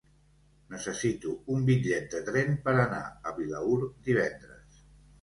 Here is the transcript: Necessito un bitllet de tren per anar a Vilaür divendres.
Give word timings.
Necessito 0.71 1.35
un 1.57 1.69
bitllet 1.69 2.09
de 2.15 2.23
tren 2.33 2.59
per 2.67 2.77
anar 2.87 3.05
a 3.31 3.39
Vilaür 3.39 3.81
divendres. 4.13 4.87